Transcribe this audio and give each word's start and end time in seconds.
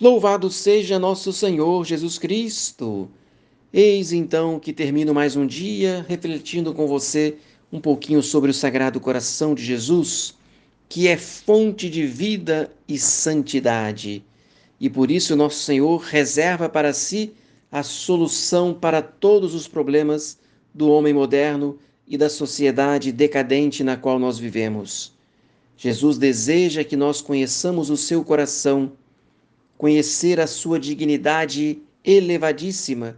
Louvado 0.00 0.48
seja 0.48 0.96
nosso 0.96 1.32
Senhor 1.32 1.84
Jesus 1.84 2.18
Cristo! 2.18 3.08
Eis 3.72 4.12
então 4.12 4.60
que 4.60 4.72
termino 4.72 5.12
mais 5.12 5.34
um 5.34 5.44
dia 5.44 6.06
refletindo 6.08 6.72
com 6.72 6.86
você 6.86 7.36
um 7.72 7.80
pouquinho 7.80 8.22
sobre 8.22 8.48
o 8.48 8.54
Sagrado 8.54 9.00
Coração 9.00 9.56
de 9.56 9.64
Jesus, 9.64 10.36
que 10.88 11.08
é 11.08 11.16
fonte 11.16 11.90
de 11.90 12.06
vida 12.06 12.70
e 12.86 12.96
santidade. 12.96 14.24
E 14.80 14.88
por 14.88 15.10
isso 15.10 15.34
nosso 15.34 15.64
Senhor 15.64 15.98
reserva 15.98 16.68
para 16.68 16.92
si 16.92 17.32
a 17.68 17.82
solução 17.82 18.72
para 18.72 19.02
todos 19.02 19.52
os 19.52 19.66
problemas 19.66 20.38
do 20.72 20.88
homem 20.88 21.12
moderno 21.12 21.76
e 22.06 22.16
da 22.16 22.30
sociedade 22.30 23.10
decadente 23.10 23.82
na 23.82 23.96
qual 23.96 24.20
nós 24.20 24.38
vivemos. 24.38 25.12
Jesus 25.76 26.18
deseja 26.18 26.84
que 26.84 26.96
nós 26.96 27.20
conheçamos 27.20 27.90
o 27.90 27.96
seu 27.96 28.22
coração, 28.22 28.92
conhecer 29.78 30.40
a 30.40 30.46
sua 30.48 30.78
dignidade 30.78 31.80
elevadíssima, 32.04 33.16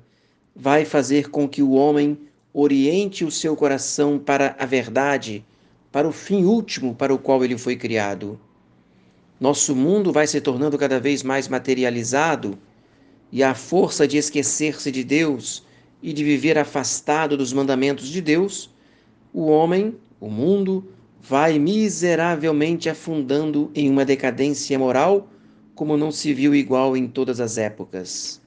vai 0.54 0.84
fazer 0.84 1.30
com 1.30 1.48
que 1.48 1.62
o 1.62 1.72
homem 1.72 2.18
oriente 2.52 3.24
o 3.24 3.30
seu 3.30 3.56
coração 3.56 4.18
para 4.18 4.54
a 4.58 4.66
verdade, 4.66 5.42
para 5.90 6.06
o 6.06 6.12
fim 6.12 6.44
último 6.44 6.94
para 6.94 7.14
o 7.14 7.18
qual 7.18 7.42
ele 7.42 7.56
foi 7.56 7.76
criado. 7.76 8.38
Nosso 9.40 9.74
mundo 9.74 10.12
vai 10.12 10.26
se 10.26 10.38
tornando 10.38 10.76
cada 10.76 11.00
vez 11.00 11.22
mais 11.22 11.48
materializado 11.48 12.58
e 13.32 13.42
a 13.42 13.54
força 13.54 14.06
de 14.06 14.18
esquecer-se 14.18 14.92
de 14.92 15.02
Deus 15.02 15.64
e 16.02 16.12
de 16.12 16.22
viver 16.22 16.58
afastado 16.58 17.38
dos 17.38 17.54
mandamentos 17.54 18.08
de 18.08 18.20
Deus 18.20 18.70
o 19.32 19.46
homem, 19.46 19.94
o 20.20 20.28
mundo, 20.28 20.92
vai 21.20 21.58
miseravelmente 21.58 22.88
afundando 22.88 23.70
em 23.74 23.88
uma 23.88 24.04
decadência 24.04 24.78
moral 24.78 25.28
como 25.80 25.96
não 25.96 26.12
se 26.12 26.34
viu 26.34 26.54
igual 26.54 26.94
em 26.94 27.08
todas 27.08 27.40
as 27.40 27.56
épocas. 27.56 28.38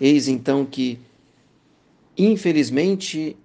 Eis 0.00 0.28
então 0.28 0.64
que, 0.64 0.96
infelizmente, 2.16 3.36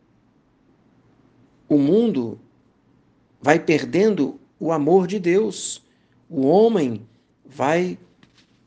o 1.67 1.79
mundo 1.79 2.39
vai 3.41 3.57
perdendo 3.57 4.39
o 4.59 4.71
amor 4.71 5.07
de 5.07 5.17
Deus. 5.17 5.83
O 6.29 6.45
homem 6.45 7.01
vai 7.43 7.97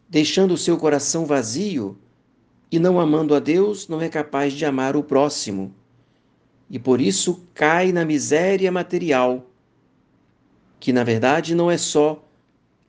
deixando 0.09 0.55
o 0.55 0.59
seu 0.59 0.77
coração 0.77 1.25
vazio 1.25 1.97
e, 2.69 2.81
não 2.81 2.99
amando 2.99 3.33
a 3.33 3.39
Deus, 3.39 3.87
não 3.87 4.01
é 4.01 4.09
capaz 4.09 4.55
de 4.55 4.65
amar 4.65 4.97
o 4.97 5.05
próximo 5.05 5.73
e 6.69 6.81
por 6.81 7.01
isso 7.01 7.47
cai 7.55 7.93
na 7.93 8.05
miséria 8.05 8.73
material, 8.73 9.49
que 10.81 10.93
na 10.93 11.05
verdade 11.05 11.55
não 11.55 11.71
é 11.71 11.79
só 11.79 12.21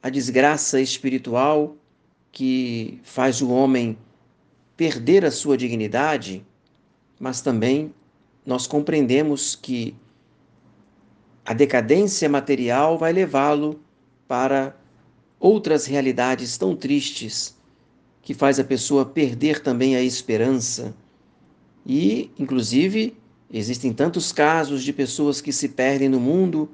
a 0.02 0.10
desgraça 0.10 0.82
espiritual 0.82 1.76
que 2.32 3.00
faz 3.04 3.42
o 3.42 3.50
homem 3.50 3.98
perder 4.76 5.26
a 5.26 5.32
sua 5.32 5.58
dignidade, 5.58 6.46
mas 7.20 7.42
também 7.42 7.94
nós 8.46 8.66
compreendemos 8.66 9.56
que 9.56 9.96
a 11.46 11.54
decadência 11.54 12.28
material 12.28 12.98
vai 12.98 13.14
levá-lo 13.14 13.80
para 14.28 14.76
outras 15.40 15.86
realidades 15.86 16.58
tão 16.58 16.76
tristes 16.76 17.58
que 18.22 18.34
faz 18.34 18.60
a 18.60 18.64
pessoa 18.64 19.06
perder 19.06 19.62
também 19.62 19.96
a 19.96 20.02
esperança. 20.02 20.96
E, 21.86 22.32
inclusive, 22.38 23.16
Existem 23.54 23.92
tantos 23.92 24.32
casos 24.32 24.82
de 24.82 24.94
pessoas 24.94 25.42
que 25.42 25.52
se 25.52 25.68
perdem 25.68 26.08
no 26.08 26.22
mundo, 26.22 26.70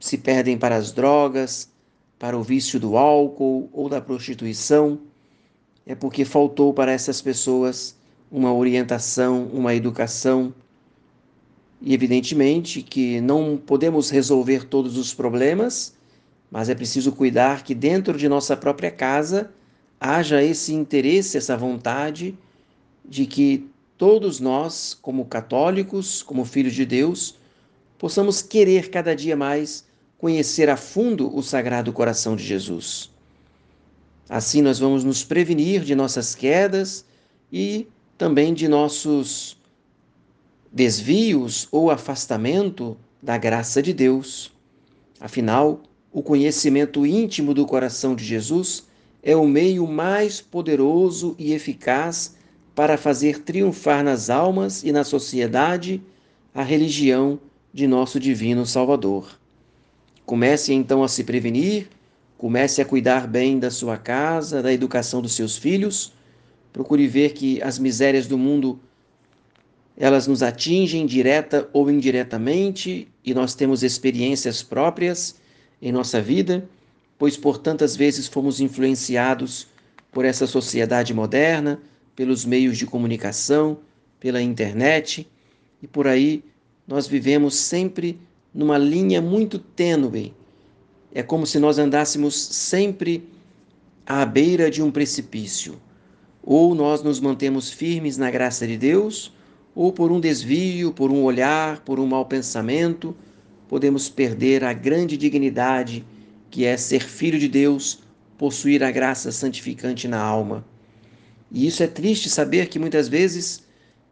se 0.00 0.18
perdem 0.18 0.58
para 0.58 0.74
as 0.74 0.90
drogas, 0.90 1.70
para 2.22 2.38
o 2.38 2.42
vício 2.44 2.78
do 2.78 2.96
álcool 2.96 3.68
ou 3.72 3.88
da 3.88 4.00
prostituição. 4.00 5.00
É 5.84 5.92
porque 5.92 6.24
faltou 6.24 6.72
para 6.72 6.92
essas 6.92 7.20
pessoas 7.20 7.96
uma 8.30 8.54
orientação, 8.54 9.50
uma 9.52 9.74
educação. 9.74 10.54
E 11.80 11.92
evidentemente 11.92 12.80
que 12.80 13.20
não 13.20 13.56
podemos 13.56 14.08
resolver 14.08 14.66
todos 14.66 14.96
os 14.96 15.12
problemas, 15.12 15.94
mas 16.48 16.68
é 16.68 16.76
preciso 16.76 17.10
cuidar 17.10 17.64
que 17.64 17.74
dentro 17.74 18.16
de 18.16 18.28
nossa 18.28 18.56
própria 18.56 18.92
casa 18.92 19.50
haja 20.00 20.40
esse 20.44 20.72
interesse, 20.72 21.36
essa 21.36 21.56
vontade 21.56 22.38
de 23.04 23.26
que 23.26 23.68
todos 23.98 24.38
nós, 24.38 24.96
como 25.02 25.24
católicos, 25.24 26.22
como 26.22 26.44
filhos 26.44 26.74
de 26.74 26.86
Deus, 26.86 27.36
possamos 27.98 28.40
querer 28.40 28.90
cada 28.90 29.12
dia 29.12 29.34
mais 29.34 29.90
conhecer 30.22 30.70
a 30.70 30.76
fundo 30.76 31.36
o 31.36 31.42
Sagrado 31.42 31.92
Coração 31.92 32.36
de 32.36 32.44
Jesus. 32.44 33.10
Assim, 34.28 34.62
nós 34.62 34.78
vamos 34.78 35.02
nos 35.02 35.24
prevenir 35.24 35.82
de 35.82 35.96
nossas 35.96 36.32
quedas 36.32 37.04
e 37.52 37.88
também 38.16 38.54
de 38.54 38.68
nossos 38.68 39.56
desvios 40.70 41.66
ou 41.72 41.90
afastamento 41.90 42.96
da 43.20 43.36
graça 43.36 43.82
de 43.82 43.92
Deus. 43.92 44.52
Afinal, 45.18 45.82
o 46.12 46.22
conhecimento 46.22 47.04
íntimo 47.04 47.52
do 47.52 47.66
coração 47.66 48.14
de 48.14 48.24
Jesus 48.24 48.86
é 49.24 49.34
o 49.34 49.44
meio 49.44 49.88
mais 49.88 50.40
poderoso 50.40 51.34
e 51.36 51.52
eficaz 51.52 52.36
para 52.76 52.96
fazer 52.96 53.40
triunfar 53.40 54.04
nas 54.04 54.30
almas 54.30 54.84
e 54.84 54.92
na 54.92 55.02
sociedade 55.02 56.00
a 56.54 56.62
religião 56.62 57.40
de 57.74 57.88
nosso 57.88 58.20
divino 58.20 58.64
Salvador. 58.64 59.41
Comece 60.24 60.72
então 60.72 61.02
a 61.02 61.08
se 61.08 61.24
prevenir, 61.24 61.88
comece 62.38 62.80
a 62.80 62.84
cuidar 62.84 63.26
bem 63.26 63.58
da 63.58 63.70
sua 63.70 63.96
casa, 63.96 64.62
da 64.62 64.72
educação 64.72 65.20
dos 65.20 65.32
seus 65.32 65.56
filhos. 65.56 66.12
Procure 66.72 67.06
ver 67.06 67.32
que 67.32 67.60
as 67.62 67.78
misérias 67.78 68.26
do 68.26 68.38
mundo 68.38 68.80
elas 69.96 70.26
nos 70.26 70.42
atingem 70.42 71.04
direta 71.04 71.68
ou 71.72 71.90
indiretamente 71.90 73.08
e 73.24 73.34
nós 73.34 73.54
temos 73.54 73.82
experiências 73.82 74.62
próprias 74.62 75.36
em 75.80 75.92
nossa 75.92 76.20
vida, 76.20 76.64
pois 77.18 77.36
por 77.36 77.58
tantas 77.58 77.94
vezes 77.94 78.26
fomos 78.26 78.60
influenciados 78.60 79.68
por 80.10 80.24
essa 80.24 80.46
sociedade 80.46 81.12
moderna, 81.12 81.80
pelos 82.16 82.44
meios 82.44 82.78
de 82.78 82.86
comunicação, 82.86 83.78
pela 84.18 84.40
internet 84.40 85.28
e 85.82 85.86
por 85.86 86.06
aí 86.06 86.42
nós 86.86 87.06
vivemos 87.06 87.54
sempre 87.54 88.18
numa 88.54 88.76
linha 88.78 89.20
muito 89.20 89.58
tênue. 89.58 90.34
É 91.14 91.22
como 91.22 91.46
se 91.46 91.58
nós 91.58 91.78
andássemos 91.78 92.34
sempre 92.34 93.28
à 94.06 94.24
beira 94.24 94.70
de 94.70 94.82
um 94.82 94.90
precipício. 94.90 95.80
Ou 96.42 96.74
nós 96.74 97.02
nos 97.02 97.20
mantemos 97.20 97.70
firmes 97.70 98.16
na 98.16 98.30
graça 98.30 98.66
de 98.66 98.76
Deus, 98.76 99.32
ou 99.74 99.92
por 99.92 100.10
um 100.10 100.20
desvio, 100.20 100.92
por 100.92 101.10
um 101.10 101.22
olhar, 101.22 101.80
por 101.80 102.00
um 102.00 102.06
mau 102.06 102.26
pensamento, 102.26 103.16
podemos 103.68 104.08
perder 104.08 104.64
a 104.64 104.72
grande 104.72 105.16
dignidade 105.16 106.04
que 106.50 106.66
é 106.66 106.76
ser 106.76 107.02
filho 107.02 107.38
de 107.38 107.48
Deus, 107.48 108.00
possuir 108.36 108.84
a 108.84 108.90
graça 108.90 109.32
santificante 109.32 110.06
na 110.06 110.20
alma. 110.20 110.64
E 111.50 111.66
isso 111.66 111.82
é 111.82 111.86
triste 111.86 112.28
saber 112.28 112.68
que 112.68 112.78
muitas 112.78 113.08
vezes 113.08 113.62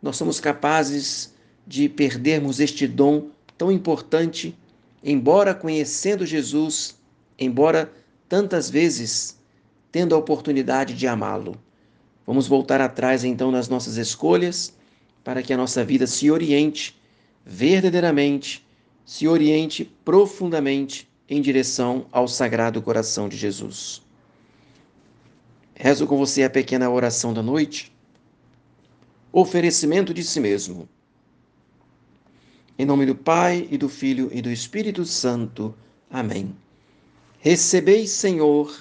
nós 0.01 0.17
somos 0.17 0.41
capazes 0.41 1.35
de 1.67 1.89
perdermos 1.89 2.59
este 2.61 2.87
dom 2.87 3.29
tão 3.61 3.71
importante, 3.71 4.57
embora 5.05 5.55
conhecendo 5.55 6.25
Jesus, 6.25 6.99
embora 7.39 7.93
tantas 8.27 8.71
vezes 8.71 9.39
tendo 9.93 10.15
a 10.15 10.19
oportunidade 10.19 10.95
de 10.95 11.07
amá-lo. 11.07 11.55
Vamos 12.27 12.47
voltar 12.47 12.81
atrás 12.81 13.23
então 13.23 13.51
nas 13.51 13.69
nossas 13.69 13.99
escolhas 13.99 14.73
para 15.23 15.43
que 15.43 15.53
a 15.53 15.59
nossa 15.59 15.85
vida 15.85 16.07
se 16.07 16.31
oriente 16.31 16.99
verdadeiramente, 17.45 18.67
se 19.05 19.29
oriente 19.29 19.85
profundamente 20.07 21.07
em 21.29 21.43
direção 21.43 22.07
ao 22.11 22.27
Sagrado 22.27 22.81
Coração 22.81 23.29
de 23.29 23.37
Jesus. 23.37 24.01
Rezo 25.75 26.07
com 26.07 26.17
você 26.17 26.45
a 26.45 26.49
pequena 26.49 26.89
oração 26.89 27.35
da 27.35 27.43
noite. 27.43 27.93
Oferecimento 29.31 30.15
de 30.15 30.25
si 30.25 30.41
mesmo. 30.41 30.89
Em 32.81 32.87
nome 32.87 33.05
do 33.05 33.15
Pai, 33.15 33.69
e 33.71 33.77
do 33.77 33.91
Filho 33.91 34.31
e 34.33 34.41
do 34.41 34.51
Espírito 34.51 35.05
Santo. 35.05 35.75
Amém. 36.11 36.57
Recebei, 37.39 38.07
Senhor, 38.07 38.75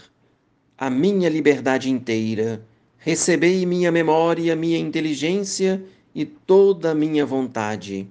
a 0.78 0.90
minha 0.90 1.28
liberdade 1.28 1.90
inteira. 1.90 2.66
Recebei 2.98 3.66
minha 3.66 3.92
memória, 3.92 4.56
minha 4.56 4.78
inteligência 4.78 5.84
e 6.16 6.24
toda 6.24 6.92
a 6.92 6.96
minha 6.96 7.26
vontade. 7.26 8.08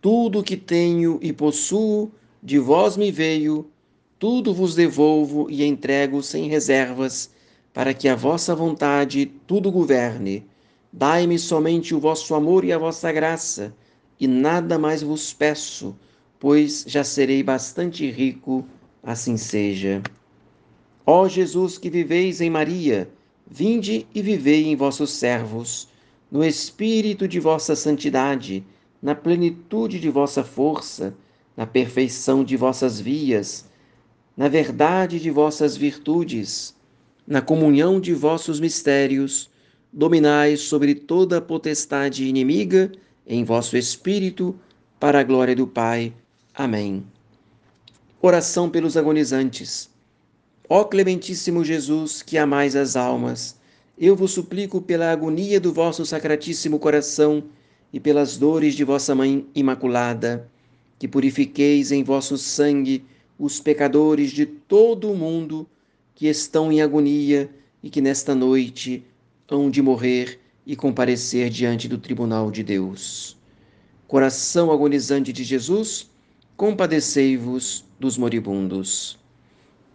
Tudo 0.00 0.44
que 0.44 0.56
tenho 0.56 1.18
e 1.20 1.32
possuo 1.32 2.12
de 2.40 2.60
vós 2.60 2.96
me 2.96 3.10
veio, 3.10 3.68
tudo 4.16 4.54
vos 4.54 4.76
devolvo 4.76 5.50
e 5.50 5.64
entrego 5.64 6.22
sem 6.22 6.46
reservas 6.46 7.32
para 7.74 7.92
que 7.92 8.08
a 8.08 8.14
vossa 8.14 8.54
vontade 8.54 9.26
tudo 9.44 9.72
governe. 9.72 10.46
Dai-me 10.92 11.36
somente 11.36 11.96
o 11.96 11.98
vosso 11.98 12.32
amor 12.32 12.64
e 12.64 12.72
a 12.72 12.78
vossa 12.78 13.10
graça, 13.10 13.74
e 14.20 14.28
nada 14.28 14.78
mais 14.78 15.02
vos 15.02 15.32
peço, 15.32 15.96
pois 16.38 16.84
já 16.86 17.02
serei 17.02 17.42
bastante 17.42 18.08
rico, 18.10 18.66
assim 19.02 19.38
seja. 19.38 20.02
Ó 21.06 21.26
Jesus 21.26 21.78
que 21.78 21.88
viveis 21.88 22.42
em 22.42 22.50
Maria, 22.50 23.10
vinde 23.50 24.06
e 24.14 24.20
vivei 24.20 24.66
em 24.66 24.76
vossos 24.76 25.10
servos, 25.12 25.88
no 26.30 26.44
espírito 26.44 27.26
de 27.26 27.40
vossa 27.40 27.74
santidade, 27.74 28.62
na 29.02 29.14
plenitude 29.14 29.98
de 29.98 30.10
vossa 30.10 30.44
força, 30.44 31.14
na 31.56 31.66
perfeição 31.66 32.44
de 32.44 32.56
vossas 32.56 33.00
vias, 33.00 33.68
na 34.36 34.48
verdade 34.48 35.18
de 35.18 35.30
vossas 35.30 35.76
virtudes, 35.76 36.76
na 37.26 37.40
comunhão 37.40 37.98
de 37.98 38.12
vossos 38.12 38.60
mistérios, 38.60 39.50
dominai 39.92 40.56
sobre 40.56 40.94
toda 40.94 41.38
a 41.38 41.40
potestade 41.40 42.26
inimiga 42.26 42.92
em 43.26 43.44
vosso 43.44 43.76
espírito, 43.76 44.58
para 44.98 45.20
a 45.20 45.22
glória 45.22 45.54
do 45.54 45.66
Pai. 45.66 46.12
Amém. 46.54 47.04
Oração 48.20 48.68
pelos 48.68 48.96
agonizantes. 48.96 49.88
Ó 50.68 50.84
clementíssimo 50.84 51.64
Jesus, 51.64 52.22
que 52.22 52.36
amais 52.36 52.76
as 52.76 52.96
almas, 52.96 53.56
eu 53.98 54.16
vos 54.16 54.32
suplico 54.32 54.80
pela 54.80 55.12
agonia 55.12 55.60
do 55.60 55.72
vosso 55.72 56.06
sacratíssimo 56.06 56.78
coração 56.78 57.44
e 57.92 58.00
pelas 58.00 58.36
dores 58.38 58.74
de 58.74 58.82
vossa 58.82 59.14
Mãe 59.14 59.46
Imaculada, 59.54 60.48
que 60.98 61.06
purifiqueis 61.06 61.92
em 61.92 62.02
vosso 62.02 62.38
sangue 62.38 63.04
os 63.38 63.60
pecadores 63.60 64.30
de 64.30 64.46
todo 64.46 65.10
o 65.10 65.16
mundo 65.16 65.66
que 66.14 66.26
estão 66.28 66.72
em 66.72 66.82
agonia 66.82 67.50
e 67.82 67.90
que 67.90 68.00
nesta 68.00 68.34
noite 68.34 69.04
hão 69.48 69.70
de 69.70 69.82
morrer 69.82 70.39
e 70.70 70.76
comparecer 70.76 71.50
diante 71.50 71.88
do 71.88 71.98
tribunal 71.98 72.48
de 72.48 72.62
Deus. 72.62 73.36
Coração 74.06 74.70
agonizante 74.70 75.32
de 75.32 75.42
Jesus, 75.42 76.08
compadecei-vos 76.56 77.84
dos 77.98 78.16
moribundos. 78.16 79.18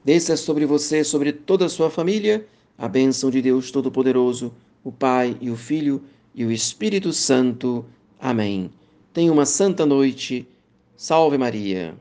Desça 0.03 0.35
sobre 0.35 0.65
você, 0.65 1.01
sobre 1.01 1.31
toda 1.31 1.67
a 1.67 1.69
sua 1.69 1.89
família, 1.89 2.45
a 2.77 2.89
bênção 2.89 3.31
de 3.31 3.41
Deus 3.41 3.71
Todo-Poderoso, 3.71 4.53
o 4.83 4.91
Pai 4.91 5.37
e 5.39 5.49
o 5.49 5.55
Filho 5.55 6.03
e 6.35 6.43
o 6.43 6.51
Espírito 6.51 7.13
Santo. 7.13 7.85
Amém. 8.19 8.69
Tenha 9.13 9.31
uma 9.31 9.45
santa 9.45 9.85
noite. 9.85 10.45
Salve 10.97 11.37
Maria. 11.37 11.93